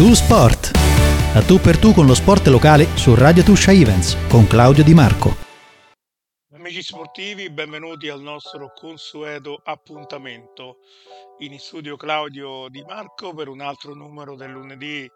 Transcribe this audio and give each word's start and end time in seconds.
Tu 0.00 0.14
Sport. 0.14 0.70
A 1.34 1.42
tu 1.42 1.60
per 1.60 1.76
tu 1.76 1.92
con 1.92 2.06
lo 2.06 2.14
sport 2.14 2.46
locale 2.46 2.96
su 2.96 3.14
Radio 3.14 3.42
Tuscia 3.42 3.70
Events 3.70 4.16
con 4.30 4.46
Claudio 4.46 4.82
Di 4.82 4.94
Marco. 4.94 5.36
Amici 6.54 6.80
sportivi, 6.80 7.50
benvenuti 7.50 8.08
al 8.08 8.22
nostro 8.22 8.72
consueto 8.74 9.60
appuntamento. 9.62 10.78
In 11.40 11.58
studio 11.58 11.98
Claudio 11.98 12.68
Di 12.70 12.82
Marco 12.88 13.34
per 13.34 13.48
un 13.48 13.60
altro 13.60 13.92
numero 13.92 14.36
del 14.36 14.52
lunedì 14.52 15.06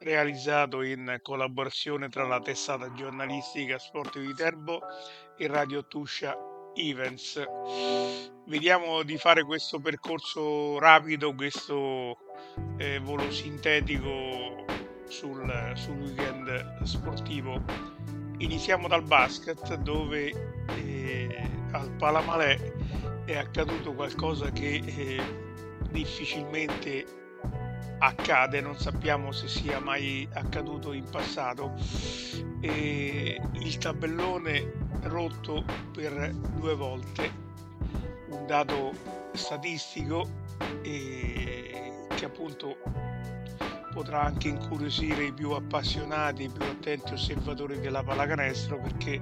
realizzato 0.00 0.82
in 0.82 1.18
collaborazione 1.22 2.10
tra 2.10 2.26
la 2.26 2.38
testata 2.38 2.92
giornalistica 2.92 3.78
Sport 3.78 4.18
Viterbo 4.18 4.80
e 5.38 5.46
Radio 5.46 5.86
Tuscia 5.86 6.36
Events. 6.76 7.42
Vediamo 8.44 9.02
di 9.02 9.16
fare 9.16 9.44
questo 9.44 9.80
percorso 9.80 10.78
rapido, 10.78 11.34
questo 11.34 12.18
eh, 12.76 13.00
volo 13.00 13.30
sintetico 13.30 14.64
sul, 15.08 15.72
sul, 15.74 15.96
weekend 15.96 16.82
sportivo. 16.84 17.62
Iniziamo 18.38 18.86
dal 18.86 19.02
basket 19.02 19.76
dove 19.76 20.64
eh, 20.76 21.50
al 21.72 21.90
Palamalè 21.92 22.56
è 23.24 23.36
accaduto 23.36 23.94
qualcosa 23.94 24.50
che 24.50 24.82
eh, 24.84 25.22
difficilmente 25.90 27.04
accade, 27.98 28.60
non 28.60 28.78
sappiamo 28.78 29.32
se 29.32 29.48
sia 29.48 29.80
mai 29.80 30.28
accaduto 30.32 30.92
in 30.92 31.08
passato. 31.10 31.72
E 32.60 33.40
il 33.54 33.78
tabellone 33.78 34.85
rotto 35.02 35.64
per 35.92 36.34
due 36.58 36.74
volte, 36.74 37.32
un 38.28 38.46
dato 38.46 38.92
statistico 39.32 40.28
e 40.82 42.06
che 42.14 42.24
appunto 42.24 42.78
potrà 43.92 44.22
anche 44.22 44.48
incuriosire 44.48 45.24
i 45.24 45.32
più 45.32 45.52
appassionati, 45.52 46.44
i 46.44 46.48
più 46.50 46.64
attenti 46.64 47.14
osservatori 47.14 47.80
della 47.80 48.02
pallacanestro 48.02 48.78
perché 48.78 49.20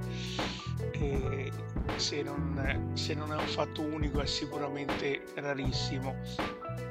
eh, 0.93 1.53
se, 1.97 2.23
non, 2.23 2.91
se 2.95 3.15
non 3.15 3.33
è 3.33 3.37
un 3.37 3.47
fatto 3.47 3.83
unico 3.83 4.21
è 4.21 4.27
sicuramente 4.27 5.25
rarissimo. 5.35 6.17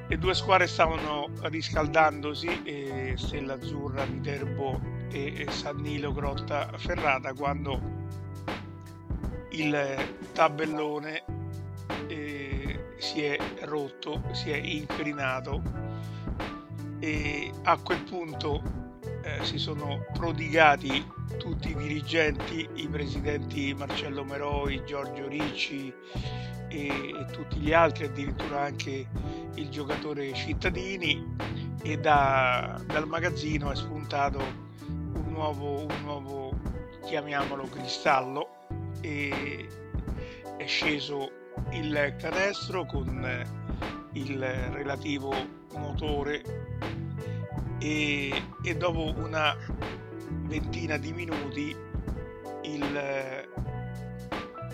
Le 0.07 0.17
due 0.17 0.33
squadre 0.33 0.67
stavano 0.67 1.29
riscaldandosi, 1.41 2.63
eh, 2.63 3.13
Stella 3.17 3.53
Azzurra, 3.53 4.05
Viterbo 4.05 4.79
e 5.09 5.45
San 5.49 5.77
Nilo 5.77 6.13
Grotta 6.13 6.71
Ferrata, 6.77 7.33
quando 7.33 8.02
il 9.53 10.15
tabellone 10.33 11.23
eh, 12.07 12.93
si 12.97 13.23
è 13.23 13.37
rotto, 13.61 14.23
si 14.31 14.51
è 14.51 14.55
incrinato 14.55 15.61
e 16.99 17.51
a 17.63 17.77
quel 17.77 18.01
punto 18.03 18.61
eh, 19.23 19.43
si 19.43 19.57
sono 19.57 20.05
prodigati 20.13 21.05
tutti 21.37 21.69
i 21.71 21.75
dirigenti, 21.75 22.67
i 22.75 22.87
presidenti 22.87 23.73
Marcello 23.73 24.23
Meroi, 24.23 24.83
Giorgio 24.85 25.27
Ricci 25.27 25.93
e, 26.69 26.87
e 26.87 27.25
tutti 27.31 27.57
gli 27.57 27.73
altri, 27.73 28.05
addirittura 28.05 28.61
anche 28.61 29.07
il 29.55 29.69
giocatore 29.69 30.33
Cittadini 30.33 31.35
e 31.83 31.97
da, 31.97 32.81
dal 32.87 33.07
magazzino 33.07 33.71
è 33.71 33.75
spuntato 33.75 34.39
un 34.87 35.25
nuovo, 35.27 35.81
un 35.81 36.01
nuovo 36.03 36.53
chiamiamolo 37.05 37.67
cristallo 37.67 38.62
e 39.03 39.67
è 40.57 40.65
sceso 40.65 41.29
il 41.71 42.15
canestro 42.17 42.85
con 42.85 43.45
il 44.13 44.39
relativo 44.39 45.33
motore 45.75 46.41
e, 47.79 48.41
e 48.63 48.75
dopo 48.77 49.13
una 49.17 49.55
ventina 50.45 50.97
di 50.97 51.11
minuti 51.11 51.75
il, 52.63 53.47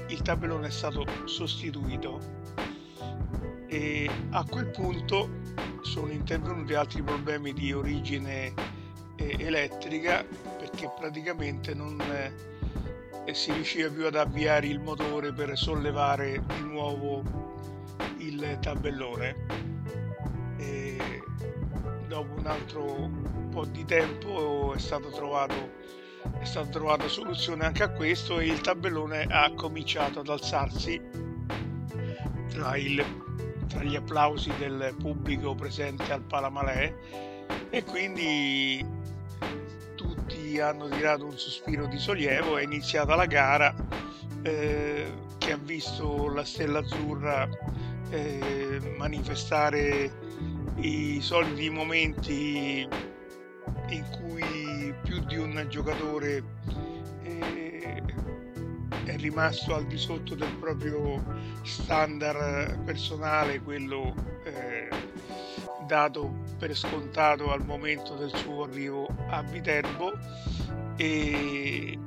il 0.08 0.22
tabellone 0.22 0.68
è 0.68 0.72
stato 0.72 1.06
sostituito. 1.26 2.38
E 3.68 4.10
a 4.32 4.44
quel 4.46 4.68
punto 4.68 5.30
sono 5.82 6.12
intervenuti 6.12 6.74
altri 6.74 7.02
problemi 7.02 7.54
di 7.54 7.72
origine 7.72 8.54
eh, 9.16 9.36
elettrica 9.40 10.24
perché 10.58 10.92
praticamente 10.96 11.74
non 11.74 12.00
eh, 12.02 12.59
si 13.34 13.52
riusciva 13.52 13.90
più 13.90 14.06
ad 14.06 14.16
avviare 14.16 14.68
il 14.68 14.80
motore 14.80 15.34
per 15.34 15.58
sollevare 15.58 16.42
di 16.54 16.62
nuovo 16.62 17.24
il 18.18 18.58
tabellone. 18.62 19.48
Dopo 22.08 22.40
un 22.40 22.46
altro 22.48 23.10
po' 23.52 23.66
di 23.66 23.86
tempo 23.86 24.74
è 24.76 24.80
stato 24.80 25.10
trovato 25.10 25.78
è 26.40 26.46
stata 26.46 26.70
trovata 26.70 27.08
soluzione 27.08 27.66
anche 27.66 27.84
a 27.84 27.90
questo 27.90 28.40
e 28.40 28.48
il 28.48 28.62
tabellone 28.62 29.26
ha 29.30 29.52
cominciato 29.54 30.20
ad 30.20 30.28
alzarsi 30.30 31.00
tra, 32.50 32.76
il, 32.78 33.06
tra 33.68 33.84
gli 33.84 33.96
applausi 33.96 34.54
del 34.58 34.96
pubblico 34.98 35.56
presente 35.56 36.12
al 36.12 36.24
Palamalè 36.24 36.94
e 37.70 37.84
quindi 37.84 38.86
hanno 40.62 40.88
tirato 40.88 41.26
un 41.26 41.38
sospiro 41.38 41.86
di 41.88 41.98
sollievo 41.98 42.58
è 42.58 42.64
iniziata 42.64 43.16
la 43.16 43.26
gara 43.26 43.74
eh, 44.44 45.12
che 45.38 45.52
ha 45.52 45.58
visto 45.58 46.32
la 46.34 46.44
Stella 46.44 46.80
Azzurra 46.80 47.48
eh, 48.10 48.96
manifestare 48.98 50.12
i 50.78 51.20
soliti 51.22 51.70
momenti 51.70 52.88
in 53.90 54.06
cui 54.22 54.94
più 55.04 55.20
di 55.26 55.38
un 55.38 55.66
giocatore 55.70 56.44
eh, 57.24 58.04
è 59.06 59.18
rimasto 59.18 59.76
al 59.76 59.86
di 59.88 59.98
sotto 59.98 60.36
del 60.36 60.54
proprio 60.60 61.24
standard 61.64 62.84
personale, 62.84 63.60
quello 63.62 64.14
eh, 64.44 64.88
dato 65.90 66.32
per 66.60 66.76
scontato 66.76 67.52
al 67.52 67.66
momento 67.66 68.14
del 68.14 68.30
suo 68.36 68.66
arrivo 68.66 69.08
a 69.30 69.42
Viterbo 69.42 70.14
e 70.96 71.98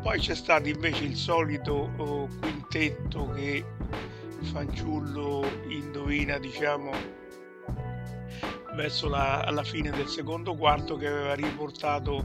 poi 0.00 0.18
c'è 0.18 0.34
stato 0.34 0.66
invece 0.66 1.04
il 1.04 1.14
solito 1.14 1.92
oh, 1.98 2.26
quintetto 2.40 3.28
che 3.32 3.62
fanciullo 4.44 5.46
indovina 5.68 6.38
diciamo 6.38 6.90
verso 8.74 9.08
la, 9.10 9.62
fine 9.62 9.90
del 9.90 10.08
secondo 10.08 10.54
quarto 10.54 10.96
che 10.96 11.06
aveva 11.06 11.34
riportato 11.34 12.24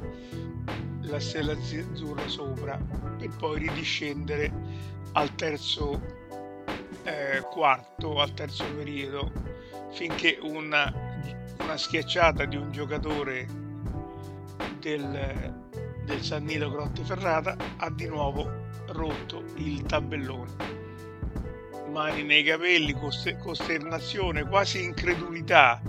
la 1.02 1.20
stella 1.20 1.52
azzurra 1.52 2.30
sopra 2.30 2.80
per 3.18 3.30
poi 3.38 3.60
ridiscendere 3.60 4.54
al 5.14 5.36
terzo 5.36 6.00
eh, 7.04 7.42
quarto, 7.52 8.22
al 8.22 8.34
terzo 8.34 8.64
periodo, 8.76 9.53
finché 9.94 10.38
una, 10.42 10.92
una 11.60 11.78
schiacciata 11.78 12.46
di 12.46 12.56
un 12.56 12.72
giocatore 12.72 13.48
del, 14.80 15.54
del 16.06 16.22
San 16.22 16.44
Nilo 16.44 16.70
Grotte 16.70 17.04
Ferrata 17.04 17.56
ha 17.78 17.90
di 17.92 18.08
nuovo 18.08 18.50
rotto 18.88 19.44
il 19.56 19.84
tabellone. 19.84 20.72
Mani 21.90 22.24
nei 22.24 22.44
capelli, 22.44 22.94
costernazione, 22.94 24.48
quasi 24.48 24.84
incredulità 24.84 25.80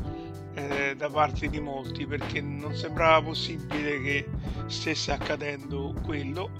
eh, 0.55 0.95
da 0.97 1.09
parte 1.09 1.49
di 1.49 1.61
molti 1.61 2.07
perché 2.07 2.41
non 2.43 2.75
sembrava 2.75 3.23
possibile 3.23 4.01
che 4.03 4.29
stesse 4.67 5.13
accadendo 5.13 5.95
quello 6.05 6.51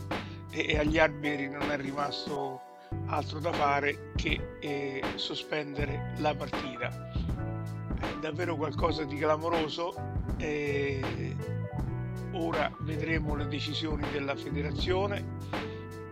e, 0.51 0.67
e 0.71 0.79
agli 0.79 0.99
arbitri 0.99 1.51
non 1.51 1.71
è 1.71 1.77
rimasto 1.77 2.61
altro 3.07 3.39
da 3.39 3.53
fare 3.53 4.13
che 4.17 4.57
eh, 4.61 5.03
sospendere 5.17 6.15
la 6.19 6.35
partita. 6.35 7.14
Davvero 8.21 8.57
qualcosa 8.57 9.05
di 9.05 9.17
clamoroso. 9.17 9.95
Eh, 10.39 11.37
ora 12.33 12.71
vedremo 12.81 13.35
le 13.35 13.47
decisioni 13.47 14.09
della 14.11 14.37
federazione. 14.37 15.39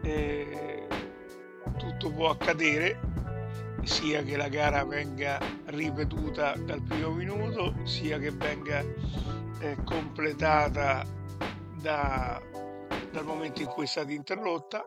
Eh, 0.02 0.86
tutto 1.78 2.10
può 2.10 2.30
accadere 2.30 2.98
sia 3.84 4.22
che 4.22 4.36
la 4.36 4.48
gara 4.48 4.84
venga 4.84 5.38
ripetuta 5.66 6.54
dal 6.56 6.82
primo 6.82 7.10
minuto, 7.10 7.74
sia 7.84 8.18
che 8.18 8.30
venga 8.30 8.80
eh, 9.60 9.76
completata 9.84 11.04
da, 11.80 12.40
dal 13.10 13.24
momento 13.24 13.60
in 13.62 13.68
cui 13.68 13.84
è 13.84 13.88
stata 13.88 14.12
interrotta 14.12 14.84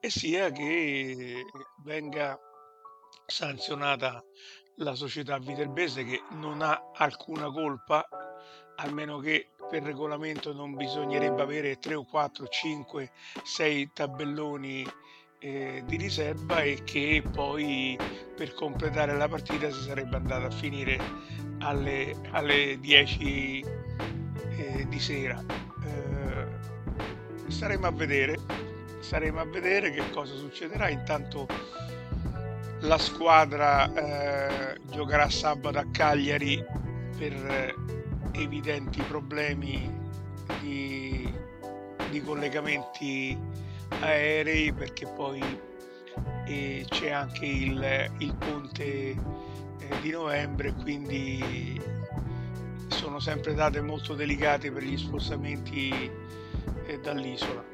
e 0.00 0.10
sia 0.10 0.50
che 0.50 1.44
venga 1.84 2.38
sanzionata 3.26 4.22
la 4.76 4.94
società 4.94 5.38
viterbese 5.38 6.04
che 6.04 6.22
non 6.32 6.62
ha 6.62 6.90
alcuna 6.94 7.50
colpa, 7.50 8.06
almeno 8.76 9.18
che 9.18 9.50
per 9.68 9.82
regolamento 9.82 10.52
non 10.52 10.74
bisognerebbe 10.74 11.42
avere 11.42 11.78
3 11.78 11.94
o 11.94 12.04
4, 12.04 12.46
5, 12.46 13.10
6 13.42 13.90
tabelloni 13.92 14.86
eh, 15.38 15.82
di 15.86 15.96
riserva 15.96 16.60
e 16.62 16.82
che 16.84 17.22
poi 17.32 17.98
per 18.36 18.54
completare 18.54 19.16
la 19.16 19.28
partita 19.28 19.70
si 19.70 19.82
sarebbe 19.82 20.16
andata 20.16 20.46
a 20.46 20.50
finire 20.50 20.98
alle, 21.58 22.14
alle 22.30 22.78
10 22.78 23.64
eh, 24.50 24.86
di 24.88 25.00
sera. 25.00 25.42
Eh, 25.84 27.50
staremo 27.50 27.86
a 27.86 27.92
vedere, 27.92 28.38
staremo 29.00 29.40
a 29.40 29.44
vedere 29.44 29.90
che 29.90 30.10
cosa 30.10 30.34
succederà. 30.36 30.88
Intanto 30.88 31.46
la 32.82 32.98
squadra 32.98 33.92
eh, 33.92 34.78
giocherà 34.90 35.28
sabato 35.30 35.78
a 35.78 35.86
Cagliari 35.90 36.64
per 37.16 37.74
evidenti 38.32 39.00
problemi 39.02 39.90
di, 40.60 41.32
di 42.10 42.22
collegamenti 42.22 43.38
aerei 44.00 44.72
perché 44.72 45.06
poi 45.06 45.42
eh, 46.46 46.84
c'è 46.88 47.10
anche 47.10 47.46
il, 47.46 48.10
il 48.18 48.34
ponte 48.36 48.84
eh, 48.84 49.16
di 50.00 50.10
novembre 50.10 50.72
quindi 50.72 51.80
sono 52.88 53.20
sempre 53.20 53.54
date 53.54 53.80
molto 53.80 54.14
delicate 54.14 54.70
per 54.70 54.82
gli 54.82 54.96
spostamenti 54.96 56.10
eh, 56.86 57.00
dall'isola. 57.00 57.64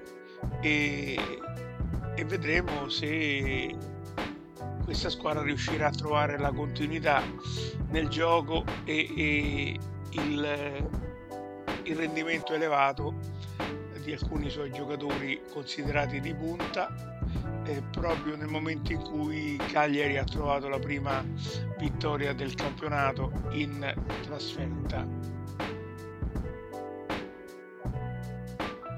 E, 0.61 1.19
e 2.15 2.25
vedremo 2.25 2.89
se 2.89 3.77
questa 4.89 5.11
squadra 5.11 5.43
riuscirà 5.43 5.89
a 5.89 5.91
trovare 5.91 6.39
la 6.39 6.51
continuità 6.51 7.23
nel 7.91 8.09
gioco 8.09 8.65
e, 8.85 9.07
e 9.15 9.79
il, 10.13 10.89
il 11.83 11.95
rendimento 11.95 12.55
elevato 12.55 13.13
di 14.03 14.15
alcuni 14.15 14.49
suoi 14.49 14.73
giocatori 14.73 15.43
considerati 15.53 16.21
di 16.21 16.33
punta 16.35 17.21
eh, 17.67 17.83
proprio 17.91 18.35
nel 18.35 18.47
momento 18.47 18.91
in 18.93 19.03
cui 19.03 19.61
Cagliari 19.71 20.17
ha 20.17 20.25
trovato 20.25 20.69
la 20.69 20.79
prima 20.79 21.23
vittoria 21.77 22.33
del 22.33 22.55
campionato 22.55 23.31
in 23.51 23.95
trasferta. 24.23 25.07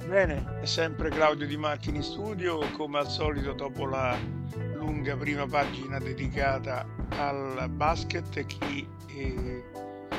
Bene, 0.06 0.60
è 0.60 0.66
sempre 0.66 1.10
Claudio 1.10 1.48
Di 1.48 1.56
Marchi 1.56 1.88
in 1.88 2.04
studio, 2.04 2.60
come 2.76 2.98
al 2.98 3.08
solito 3.08 3.52
dopo 3.54 3.86
la 3.86 4.39
lunga 4.80 5.14
prima 5.14 5.46
pagina 5.46 5.98
dedicata 5.98 6.86
al 7.10 7.68
basket, 7.68 8.46
chi 8.46 8.88
eh, 9.08 9.64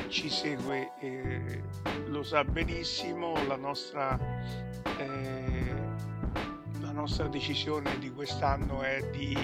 ci 0.06 0.30
segue 0.30 0.92
eh, 1.00 1.62
lo 2.06 2.22
sa 2.22 2.44
benissimo, 2.44 3.34
la 3.48 3.56
nostra, 3.56 4.16
eh, 4.98 5.74
la 6.80 6.92
nostra 6.92 7.26
decisione 7.26 7.98
di 7.98 8.12
quest'anno 8.12 8.82
è 8.82 9.10
di 9.10 9.36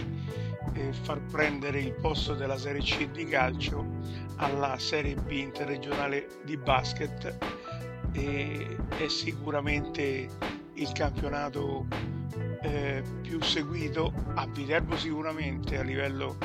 eh, 0.75 0.93
far 0.93 1.21
prendere 1.23 1.81
il 1.81 1.95
posto 1.95 2.35
della 2.35 2.57
Serie 2.57 2.83
C 2.83 3.11
di 3.11 3.25
calcio 3.25 3.85
alla 4.37 4.79
Serie 4.79 5.17
B 5.17 5.33
interregionale 5.33 6.29
di 6.45 6.57
basket 6.57 7.37
e 8.13 8.77
è 8.97 9.09
sicuramente 9.09 10.29
il 10.75 10.93
campionato 10.93 11.87
eh, 12.63 13.03
più 13.23 13.43
seguito 13.43 14.13
a 14.35 14.47
Viterbo 14.47 14.97
sicuramente 14.97 15.79
a 15.79 15.83
livello 15.83 16.37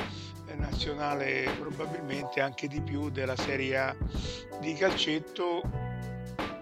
nazionale 0.57 1.49
probabilmente 1.59 2.39
anche 2.39 2.67
di 2.67 2.81
più 2.81 3.09
della 3.09 3.35
Serie 3.35 3.77
A 3.77 3.95
di 4.59 4.73
calcetto 4.73 5.61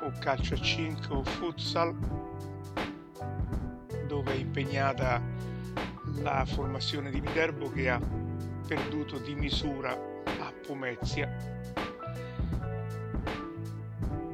o 0.02 0.12
calcio 0.20 0.54
a 0.54 0.62
5 0.62 1.16
o 1.16 1.24
futsal 1.24 1.96
dove 4.08 4.34
è 4.34 4.38
impegnata 4.38 5.22
la 6.22 6.46
formazione 6.46 7.10
di 7.10 7.22
Viterbo 7.22 7.72
che 7.72 7.90
ha 7.90 8.00
perduto 8.68 9.18
di 9.18 9.36
misura 9.36 9.92
a 9.92 10.54
Pomezia. 10.66 11.30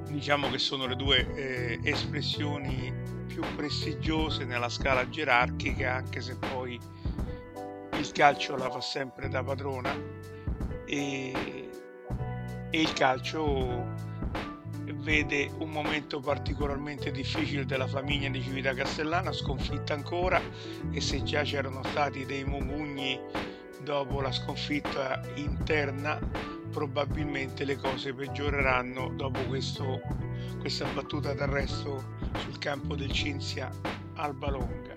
Diciamo 0.09 0.49
che 0.49 0.57
sono 0.57 0.87
le 0.87 0.95
due 0.95 1.33
eh, 1.35 1.79
espressioni 1.83 2.91
più 3.37 3.55
prestigiose 3.55 4.45
nella 4.45 4.67
scala 4.67 5.07
gerarchica 5.07 5.93
anche 5.93 6.21
se 6.21 6.35
poi 6.37 6.79
il 7.93 8.11
calcio 8.11 8.55
la 8.55 8.71
fa 8.71 8.81
sempre 8.81 9.29
da 9.29 9.43
padrona. 9.43 9.95
E, 10.85 11.69
e 12.71 12.81
il 12.81 12.93
calcio 12.93 13.85
vede 15.03 15.51
un 15.59 15.69
momento 15.69 16.19
particolarmente 16.19 17.11
difficile 17.11 17.65
della 17.65 17.85
famiglia 17.85 18.27
di 18.29 18.41
Civita 18.41 18.73
Castellana, 18.73 19.31
sconfitta 19.31 19.93
ancora 19.93 20.41
e 20.89 20.99
se 20.99 21.21
già 21.21 21.43
c'erano 21.43 21.83
stati 21.83 22.25
dei 22.25 22.43
mugugni 22.43 23.19
dopo 23.83 24.19
la 24.19 24.31
sconfitta 24.31 25.21
interna, 25.35 26.19
probabilmente 26.71 27.65
le 27.65 27.75
cose 27.75 28.13
peggioreranno 28.13 29.09
dopo 29.09 29.39
questo, 29.41 30.01
questa 30.59 30.85
battuta 30.93 31.33
d'arresto 31.33 32.03
sul 32.39 32.57
campo 32.57 32.95
del 32.95 33.11
Cinzia 33.11 33.69
Alba 34.15 34.49
Longa. 34.49 34.95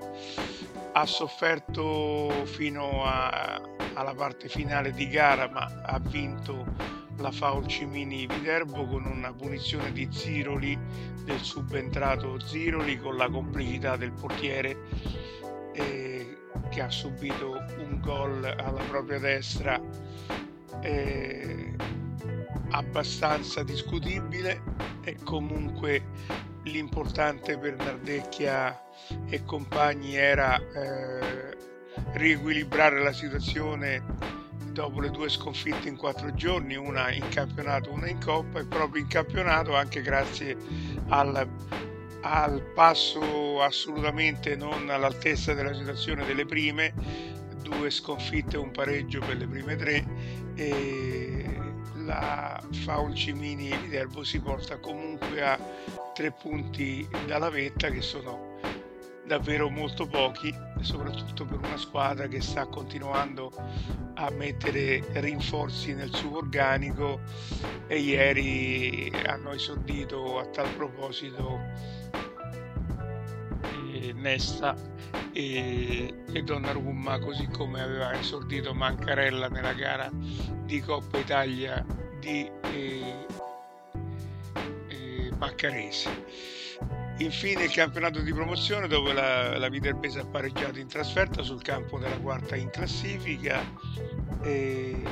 Ha 0.93 1.07
sofferto 1.07 2.31
fino 2.45 3.05
a, 3.05 3.61
alla 3.95 4.15
parte 4.15 4.49
finale 4.49 4.93
di 4.93 5.09
gara 5.09 5.49
ma 5.49 5.83
ha 5.85 5.99
vinto 5.99 6.65
la 7.19 7.31
Faul 7.31 7.67
Cimini 7.67 8.27
Viterbo 8.27 8.87
con 8.87 9.05
una 9.05 9.33
punizione 9.33 9.93
di 9.93 10.09
Ziroli 10.11 10.79
del 11.25 11.41
subentrato 11.41 12.41
Ziroli 12.41 12.99
con 12.99 13.17
la 13.17 13.29
complicità 13.29 13.97
del 13.97 14.13
portiere 14.13 14.77
eh, 15.75 16.39
che 16.71 16.81
ha 16.81 16.91
subito 16.91 17.63
un 17.79 18.01
gol 18.01 18.45
alla 18.45 18.83
propria 18.89 19.19
destra 19.19 19.81
eh, 20.81 21.77
abbastanza 22.71 23.63
discutibile 23.63 24.63
e 25.03 25.17
comunque 25.25 26.03
l'importante 26.65 27.57
per 27.59 27.77
Nardecchia 27.77 28.83
e 29.29 29.45
compagni 29.45 30.17
era 30.17 30.59
eh, 30.59 31.57
riequilibrare 32.13 33.03
la 33.03 33.13
situazione 33.13 34.03
dopo 34.73 35.01
le 35.01 35.11
due 35.11 35.29
sconfitte 35.29 35.89
in 35.89 35.97
quattro 35.97 36.33
giorni, 36.35 36.77
una 36.77 37.11
in 37.11 37.29
campionato, 37.29 37.93
una 37.93 38.09
in 38.09 38.21
coppa 38.21 38.61
e 38.61 38.67
proprio 38.67 39.03
in 39.03 39.09
campionato 39.09 39.75
anche 39.75 40.01
grazie 40.01 40.57
al, 41.09 41.49
al 42.23 42.63
passo 42.75 43.63
assolutamente 43.63 44.55
non 44.55 44.89
all'altezza 44.91 45.55
della 45.55 45.75
situazione 45.75 46.25
delle 46.25 46.47
prime, 46.47 46.93
due 47.63 47.91
sconfitte 47.91 48.57
e 48.57 48.59
un 48.59 48.71
pareggio 48.71 49.21
per 49.21 49.37
le 49.37 49.47
prime 49.47 49.77
tre 49.77 50.05
e 50.55 51.60
la 52.11 52.61
Faun 52.73 53.15
Cimini 53.15 53.71
Viterbo 53.77 54.25
si 54.25 54.41
porta 54.41 54.79
comunque 54.79 55.43
a 55.43 55.57
tre 56.13 56.33
punti 56.33 57.09
dalla 57.27 57.51
vetta 57.51 57.89
che 57.89 58.03
sono 58.03 58.59
davvero 59.25 59.71
molto 59.71 60.09
pochi, 60.09 60.53
soprattutto 60.81 61.45
per 61.45 61.59
una 61.59 61.77
squadra 61.77 62.27
che 62.27 62.41
sta 62.41 62.67
continuando 62.67 63.53
a 64.15 64.29
mettere 64.31 65.05
rinforzi 65.21 65.95
nel 65.95 66.13
suo 66.13 66.39
organico. 66.39 67.21
E 67.87 67.99
ieri 67.99 69.13
hanno 69.27 69.53
esordito 69.53 70.41
a 70.41 70.47
tal 70.47 70.69
proposito 70.75 71.61
eh, 73.93 74.13
Nesta 74.15 74.75
e, 75.33 76.25
e 76.33 76.43
Donnarumma 76.43 77.21
così 77.21 77.47
come 77.47 77.83
aveva 77.83 78.19
esordito 78.19 78.75
Mancarella 78.75 79.49
nella 79.49 79.75
gara 79.75 80.11
di 80.13 80.81
Coppa 80.81 81.19
Italia 81.19 81.85
di 82.21 82.51
eh, 82.73 83.27
eh, 84.89 85.31
Maccarese. 85.37 86.09
Infine 87.19 87.65
il 87.65 87.73
campionato 87.73 88.21
di 88.21 88.33
promozione 88.33 88.87
dove 88.89 89.13
la, 89.13 89.59
la 89.59 89.69
Viterbese 89.69 90.21
ha 90.21 90.27
pareggiato 90.27 90.79
in 90.79 90.87
trasferta 90.87 91.43
sul 91.43 91.61
campo 91.61 91.99
della 91.99 92.19
quarta 92.19 92.57
in 92.57 92.71
classifica 92.71 93.61
e 94.43 95.03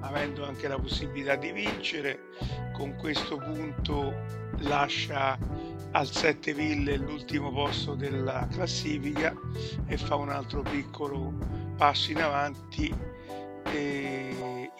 avendo 0.00 0.46
anche 0.46 0.68
la 0.68 0.78
possibilità 0.78 1.36
di 1.36 1.52
vincere 1.52 2.28
con 2.72 2.96
questo 2.96 3.36
punto 3.36 4.14
lascia 4.60 5.38
al 5.92 6.06
Sette 6.06 6.54
Ville 6.54 6.96
l'ultimo 6.96 7.52
posto 7.52 7.94
della 7.94 8.46
classifica 8.50 9.34
e 9.86 9.96
fa 9.98 10.14
un 10.14 10.30
altro 10.30 10.62
piccolo 10.62 11.34
passo 11.76 12.10
in 12.10 12.22
avanti 12.22 12.94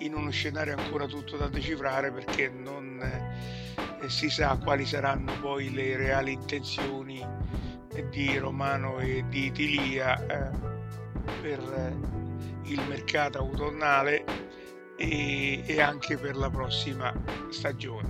in 0.00 0.14
uno 0.14 0.30
scenario 0.30 0.76
ancora 0.76 1.06
tutto 1.06 1.36
da 1.36 1.48
decifrare 1.48 2.10
perché 2.10 2.48
non 2.48 3.00
e 4.02 4.08
si 4.08 4.30
sa 4.30 4.56
quali 4.56 4.86
saranno 4.86 5.32
poi 5.40 5.72
le 5.72 5.96
reali 5.96 6.32
intenzioni 6.32 7.26
di 8.10 8.38
Romano 8.38 8.98
e 8.98 9.24
di 9.28 9.50
Tilia 9.52 10.18
eh, 10.26 10.50
per 11.42 11.96
il 12.64 12.80
mercato 12.88 13.38
autunnale 13.38 14.24
e, 14.96 15.62
e, 15.66 15.80
anche 15.80 16.16
per 16.16 16.36
la 16.36 16.48
prossima 16.48 17.12
stagione. 17.50 18.08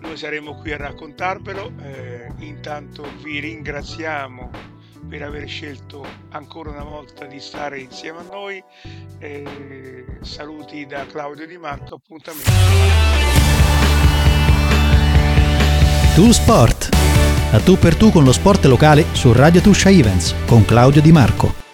Noi 0.00 0.16
saremo 0.16 0.56
qui 0.56 0.72
a 0.72 0.76
raccontarvelo, 0.76 1.72
eh, 1.82 2.32
intanto 2.38 3.04
vi 3.22 3.40
ringraziamo 3.40 4.50
per 5.08 5.22
aver 5.22 5.48
scelto 5.48 6.04
ancora 6.30 6.70
una 6.70 6.84
volta 6.84 7.24
di 7.26 7.40
stare 7.40 7.78
insieme 7.80 8.18
a 8.18 8.24
noi. 8.30 8.62
Eh, 9.18 10.18
saluti 10.22 10.86
da 10.86 11.06
Claudio 11.06 11.46
Di 11.46 11.56
Marco, 11.56 11.96
appuntamento. 11.96 12.50
Tu 16.14 16.32
Sport. 16.32 16.88
A 17.52 17.60
tu 17.60 17.78
per 17.78 17.94
tu 17.94 18.10
con 18.10 18.24
lo 18.24 18.32
sport 18.32 18.64
locale 18.64 19.04
su 19.12 19.32
Radio 19.32 19.60
Tuscia 19.60 19.90
Events 19.90 20.34
con 20.46 20.64
Claudio 20.64 21.00
Di 21.00 21.12
Marco. 21.12 21.65